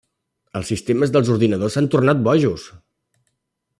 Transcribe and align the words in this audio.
Els 0.59 0.71
sistemes 0.71 1.13
dels 1.15 1.29
ordinadors 1.35 1.77
s'han 1.77 1.91
tornat 1.97 2.25
bojos! 2.29 2.65